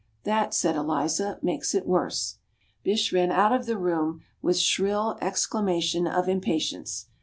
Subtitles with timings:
[0.23, 2.39] "That," said Eliza, "makes it worse."
[2.83, 7.05] Bysshe ran out of the room with shrill exclamation of impatience.